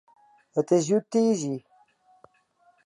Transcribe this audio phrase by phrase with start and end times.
[0.59, 1.61] It is hjoed tiisdei.